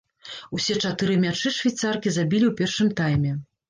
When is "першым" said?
2.61-2.87